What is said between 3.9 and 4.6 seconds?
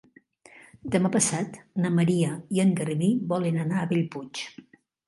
Bellpuig.